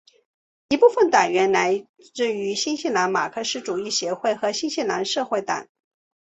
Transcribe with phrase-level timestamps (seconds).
[0.69, 5.67] 一部分党员来自于新西兰马克思主义协会和新西兰社会党。